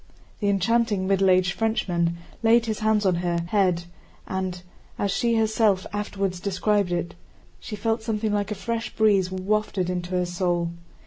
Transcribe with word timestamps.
The 0.39 0.49
enchanting, 0.49 1.05
middle 1.07 1.29
aged 1.29 1.53
Frenchman 1.53 2.17
laid 2.41 2.65
his 2.65 2.79
hands 2.79 3.05
on 3.05 3.13
her 3.17 3.41
head 3.49 3.83
and, 4.25 4.59
as 4.97 5.11
she 5.11 5.35
herself 5.35 5.85
afterward 5.93 6.31
described 6.41 6.91
it, 6.91 7.13
she 7.59 7.75
felt 7.75 8.01
something 8.01 8.33
like 8.33 8.49
a 8.49 8.55
fresh 8.55 8.95
breeze 8.95 9.31
wafted 9.31 9.91
into 9.91 10.09
her 10.15 10.25
soul. 10.25 10.71